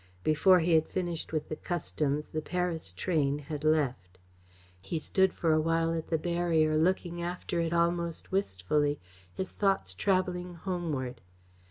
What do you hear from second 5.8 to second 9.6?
at the barrier, looking after it almost wistfully, his